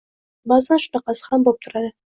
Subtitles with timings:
[0.53, 1.97] Ba’zan shunaqasi ham bo‘p turadi.